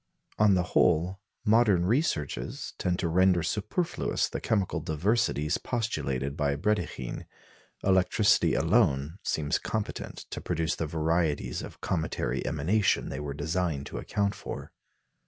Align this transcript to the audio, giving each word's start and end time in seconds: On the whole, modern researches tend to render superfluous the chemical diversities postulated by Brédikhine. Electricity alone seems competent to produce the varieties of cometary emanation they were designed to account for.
On 0.39 0.55
the 0.55 0.63
whole, 0.73 1.19
modern 1.45 1.85
researches 1.85 2.73
tend 2.79 2.97
to 2.97 3.07
render 3.07 3.43
superfluous 3.43 4.27
the 4.29 4.41
chemical 4.41 4.79
diversities 4.79 5.59
postulated 5.59 6.35
by 6.35 6.55
Brédikhine. 6.55 7.27
Electricity 7.83 8.55
alone 8.55 9.19
seems 9.21 9.59
competent 9.59 10.25
to 10.31 10.41
produce 10.41 10.73
the 10.75 10.87
varieties 10.87 11.61
of 11.61 11.81
cometary 11.81 12.43
emanation 12.47 13.09
they 13.09 13.19
were 13.19 13.35
designed 13.35 13.85
to 13.85 13.99
account 13.99 14.33
for. 14.33 14.71